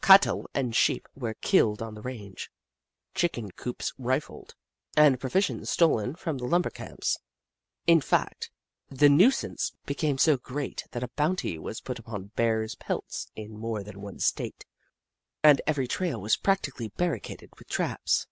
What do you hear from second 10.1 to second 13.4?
so great that a bounty was put upon Bear pelts